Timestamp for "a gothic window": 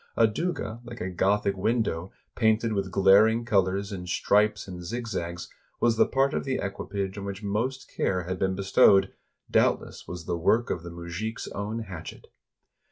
0.99-2.11